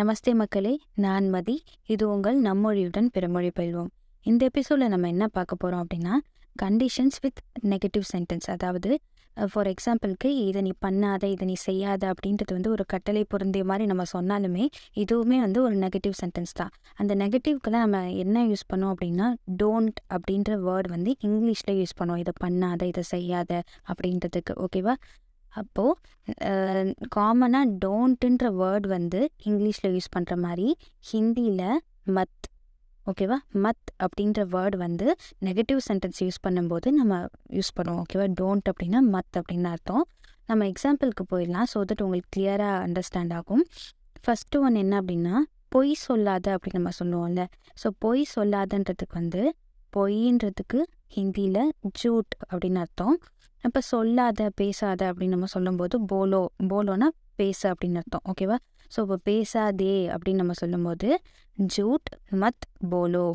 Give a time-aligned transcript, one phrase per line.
[0.00, 1.54] நமஸ்தே மக்களே நான் மதி.
[1.86, 3.88] இது உங்கள் நம்மொழியுடன் பிறமொழி பயில்வோம்
[4.26, 6.14] இந்த எபிசோடில் நம்ம என்ன பார்க்க போகிறோம் அப்படின்னா
[6.56, 8.90] கண்டிஷன்ஸ் வித் நெகட்டிவ் சென்டென்ஸ் அதாவது
[9.36, 14.06] ஃபார் எக்ஸாம்பிளுக்கு இதை நீ பண்ணாத இதை நீ செய்யாத அப்படின்றது வந்து ஒரு கட்டளை பொருந்திய மாதிரி நம்ம
[14.12, 14.64] சொன்னாலுமே
[14.96, 16.72] இதுவுமே வந்து ஒரு நெகட்டிவ் சென்டென்ஸ் தான்.
[16.96, 19.28] அந்த நெகட்டிவ்க்கெல்லாம் நம்ம என்ன யூஸ் பண்ணோம் அப்படின்னா
[19.62, 23.62] டோன்ட் அப்படின்ற வேர்ட் வந்து இங்கிலீஷில் யூஸ் பண்ணுவோம் இதை பண்ணாத இதை செய்யாத
[23.92, 24.54] அப்படின்றதுக்கு.
[24.66, 24.96] ஓகேவா
[25.60, 26.78] அப்போது
[27.16, 30.68] காமனாக டோன்ட்டுன்ற வேர்ட் வந்து இங்கிலீஷில் யூஸ் பண்ணுற மாதிரி
[31.10, 31.68] ஹிந்தியில்
[32.16, 32.46] மத்
[33.06, 35.06] ஓகேவா மத் அப்படின்ற வேர்ட் வந்து
[35.46, 37.14] நெகட்டிவ் சென்டென்ஸ் யூஸ் பண்ணும்போது நம்ம
[37.58, 40.04] யூஸ் பண்ணுவோம் ஓகேவா டோன்ட் அப்படின்னா மத் அப்படின்னு அர்த்தம்.
[40.50, 43.64] நம்ம எக்ஸாம்பிளுக்கு போயிடலாம் ஸோ தட் உங்களுக்கு கிளியராக அண்டர்ஸ்டாண்ட் ஆகும்.
[44.24, 45.36] ஃபஸ்ட்டு ஒன் என்ன அப்படின்னா
[45.74, 47.42] பொய் சொல்லாத அப்படின்னு நம்ம சொல்லுவோம்ல.
[47.82, 49.42] ஸோ பொய் சொல்லாதன்றதுக்கு வந்து
[49.92, 50.80] பொய்ன்றதுக்கு
[51.16, 51.62] ஹிந்தியில்
[52.00, 53.16] ஜூட் அப்படின்னு அர்த்தம்.
[53.64, 58.24] அப்போ சொல்லாத பேசாத அப்படின்னு நம்ம சொல்லும்போது போலோ போலோனா பேச அப்படின்னு அர்த்தம்.
[58.30, 58.56] ஓகேவா
[58.90, 61.08] ஸோ இப்போ பேசாதே அப்படின்னு நம்ம சொல்லும்போது
[61.58, 62.08] ஜூட்
[62.42, 63.26] மத் போலோ.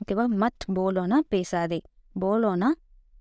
[0.00, 1.80] ஓகேவா மத் போலோனா பேசாதே.
[2.16, 2.68] போலோனா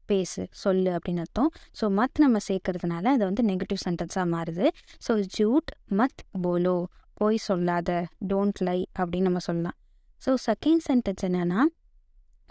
[0.05, 1.49] பேசு சொல்லு அப்படின்னு அர்த்தம்.
[1.79, 4.65] ஸோ மத் நம்ம சேர்க்கறதுனால அது வந்து நெகட்டிவ் சென்டென்ஸாக மாறுது.
[5.07, 6.75] ஸோ ஜூட் மத் போலோ.
[7.13, 7.91] போய் சொல்லாத
[8.27, 9.77] டோன்ட் லை அப்படின்னு நம்ம சொல்லலாம்.
[10.21, 11.61] ஸோ செகண்ட் சென்டென்ஸ் என்னென்னா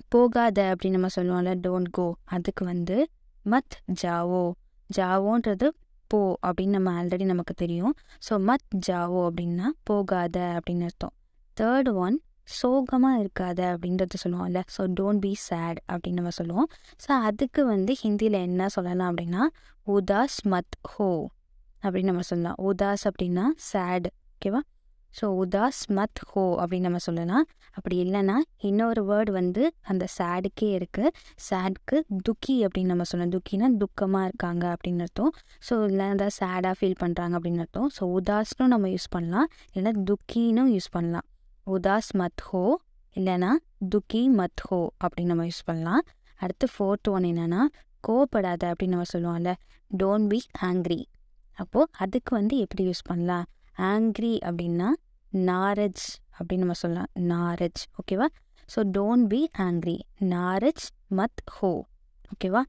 [0.08, 2.96] போகாத அப்படின்னு நம்ம சொல்லுவோம்ல டோன்ட் கோ அதுக்கு வந்து
[3.46, 4.42] மத் ஜாவோ.
[4.90, 5.68] ஜாவோன்றது
[6.10, 7.94] போ அப்படின்னு நம்ம ஆல்ரெடி நமக்கு தெரியும்.
[8.28, 11.14] ஸோ மத் ஜாவோ அப்படின்னா போகாத அப்படின்னு அர்த்தம்.
[11.56, 14.60] தேர்ட் ஒன் சோகமாக இருக்காத அப்படின்றத சொல்லுவோம்ல.
[14.76, 16.68] ஸோ டோன்ட் பி சேட் அப்படின்னு நம்ம சொல்லுவோம்.
[17.04, 19.44] ஸோ அதுக்கு வந்து ஹிந்தியில் என்ன சொல்லலாம் அப்படின்னா
[19.86, 21.10] உதாஸ் மத் ஹோ
[21.82, 22.58] அப்படின்னு நம்ம சொல்லலாம்.
[22.70, 24.62] உதாஸ் அப்படின்னா சேட் ஓகேவா
[25.20, 27.44] ஸோ உதாஸ் மத் ஹோ அப்படின்னு நம்ம சொல்லலாம்.
[27.70, 31.10] அப்படி இல்லைன்னா இன்னொரு வேர்டு வந்து அந்த சேடுக்கே இருக்குது
[31.48, 33.34] சேட்க்கு துக்கி அப்படின்னு நம்ம சொல்லலாம்.
[33.36, 35.30] துக்கினா துக்கமாக இருக்காங்க அப்படின்னு அர்த்தம்.
[35.68, 37.90] ஸோ இல்லை சேடாக ஃபீல் பண்ணுறாங்க அப்படின்னு அர்த்தம்.
[37.98, 39.48] ஸோ உதாஸ்னும் நம்ம யூஸ் பண்ணலாம்.
[39.74, 41.26] இல்லைன்னா துக்கினும் யூஸ் பண்ணலாம்.
[41.66, 42.80] உதாஸ் மத் ஹோ
[43.16, 43.50] இல்லைன்னா
[43.88, 46.02] துக்கி மத் ஹோ அப்படின்னு நம்ம யூஸ் பண்ணலாம்.
[46.36, 47.62] அடுத்து ஃபோர்த் ஒன் என்னென்னா
[48.08, 49.52] கோவப்படாத அப்படின்னு நம்ம சொல்லுவோம்ல.
[49.90, 51.00] டோன்ட் பி ஆங்க்ரி
[51.58, 53.44] அப்போது அதுக்கு வந்து எப்படி யூஸ் பண்ணலாம்?
[53.78, 54.88] ஆங்க்ரி அப்படின்னா
[55.32, 56.04] நாரஜ்
[56.38, 57.10] அப்படின்னு நம்ம சொல்லலாம்.
[57.14, 57.82] நாரஜ்.
[58.00, 58.28] ஓகேவா
[58.74, 60.84] ஸோ டோன்ட் பி ஆங்க்ரி நாரஜ்
[61.16, 61.82] மத் ஹோ.
[62.34, 62.62] ஓகேவா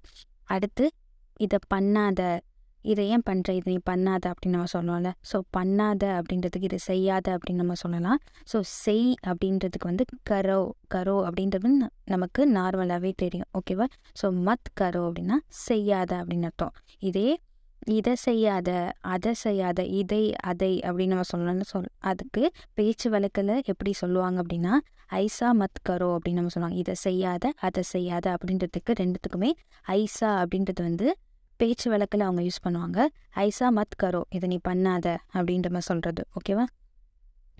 [0.44, 0.90] அடுத்து
[1.38, 2.40] இதை பண்ணாத.
[2.82, 5.12] இதை ஏன் பண்ணுற இதை நீ பண்ணாத அப்படின்னு நம்ம சொல்லுவோம்ல.
[5.32, 8.20] ஸோ பண்ணாத அப்படின்றதுக்கு இதை செய்யாத அப்படின்னு நம்ம சொல்லலாம்.
[8.54, 10.72] ஸோ செய் அப்படின்றதுக்கு வந்து கரோ.
[10.94, 13.48] கரோ அப்படின்றது நமக்கு நார்மலாகவே தெரியும்.
[13.54, 13.88] ஓகேவா
[14.22, 16.72] ஸோ மத் கரோ அப்படின்னா செய்யாத அப்படின்னு அர்த்தம்.
[17.00, 17.38] இதே
[17.86, 24.44] இதை செய்யாத அதை செய்யாத இதை அதை அப்படின்னு நம்ம சொல்லணும்னு சொல் அதுக்கு பேச்சு வழக்கில் எப்படி சொல்லுவாங்க
[24.44, 24.74] அப்படின்னா
[25.12, 26.80] ஐசா மத் கரோ அப்படின்னு நம்ம சொல்லுவாங்க.
[26.80, 29.52] இதை செய்யாத அதை செய்யாத அப்படின்றதுக்கு ரெண்டுத்துக்குமே
[29.88, 31.18] ஐசா அப்படின்றது வந்து
[31.58, 33.00] பேச்சு வழக்கில் அவங்க யூஸ் பண்ணுவாங்க.
[33.36, 36.66] ஐசா மத் கரோ இதை நீ பண்ணாத அப்படின்ற மாதிரி சொல்கிறது ஓகேவா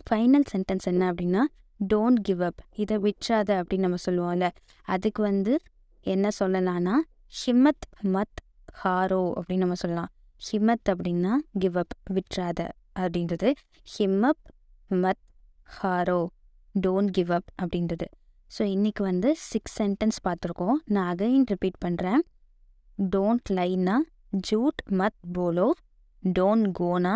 [0.10, 1.44] ஃபைனல் சென்டென்ஸ் என்ன அப்படின்னா
[1.94, 4.50] டோன்ட் கிவ் அப் இதை விற்றாத அப்படின்னு நம்ம சொல்லுவோம்ல.
[4.84, 5.60] அதுக்கு வந்து
[6.02, 6.96] என்ன சொல்லலாம்னா
[7.46, 8.40] ஹிம்மத் மத்
[8.76, 10.12] ஹாரோ அப்படின்னு நம்ம சொல்லலாம்.
[10.42, 12.60] ஹிமத் அப்படின்னா கிவ் அப் விட்றாத
[13.00, 13.50] அப்படின்றது.
[13.94, 14.44] ஹிம்மப்
[15.04, 15.24] மத்
[15.78, 16.22] ஹாரோ
[16.76, 18.08] டோன்ட் கிவ் அப் அப்படின்றது.
[18.52, 20.78] ஸோ இன்றைக்கி வந்து சிக்ஸ் சென்டென்ஸ் பார்த்துருக்கோம்.
[20.86, 22.24] நான் அகைன் ரிப்பீட் பண்ணுறேன்
[23.14, 23.96] டோன்ட் லைனா
[24.50, 25.68] ஜூட் மத் போலோ
[26.24, 27.16] டோன்ட் கோனா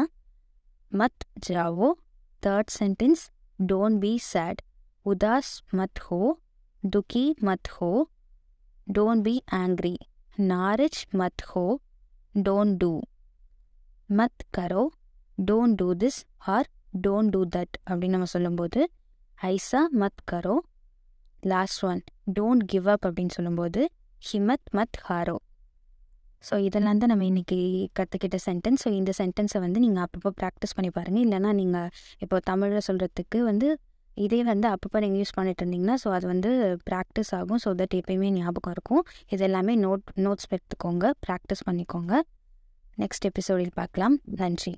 [0.92, 1.90] மத் Zhao
[2.44, 3.24] third sentence
[3.60, 4.62] don't be sad
[5.06, 6.20] உதாஸ் மத் ஹோ
[6.84, 7.92] துக்கி மத் ஹோ
[8.88, 9.96] டோன்ட் பி ஆங்க்ரி
[10.38, 11.80] நாரிச் மத் ஹோ
[12.36, 13.02] டோன்ட் டூ.
[14.10, 14.84] மத் கரோ
[15.38, 16.68] don't do this or
[17.02, 18.90] don't do that அப்படின்னு நம்ம சொல்லும்போது
[19.44, 20.58] ஐசா மத் கரோ
[21.44, 22.02] last one
[22.34, 23.90] don't give up அப்படின்னு சொல்லும்போது
[24.22, 25.38] ஹிமத் மத் ஹாரோ.
[26.50, 27.60] ஸோ இதெல்லாம் தான் நம்ம இன்றைக்கி
[28.00, 32.88] கற்றுக்கிட்ட சென்டென்ஸ் ஸோ இந்த சென்டென்ஸை வந்து நீங்கள் அப்பப்போ ப்ராக்டிஸ் பண்ணி பாருங்கள் இல்லைனா நீங்கள் இப்போ தமிழில்
[32.88, 33.80] சொல்கிறதுக்கு வந்து
[34.26, 36.52] இதே வந்து அப்பப்போ நீங்கள் யூஸ் பண்ணிட்டு இருந்தீங்கன்னா ஸோ அது வந்து
[36.90, 37.62] ப்ராக்டிஸ் ஆகும்.
[37.66, 39.04] ஸோ தட் எப்பயுமே ஞாபகம் இருக்கும்.
[39.30, 41.06] இது எல்லாமே நோட் நோட்ஸ் எடுத்துக்கோங்க.
[41.28, 42.14] ப்ராக்டிஸ் பண்ணிக்கோங்க.
[42.98, 44.18] நெக்ஸ்ட் எபிசோடில் பார்க்கலாம்.
[44.42, 44.74] நன்றி.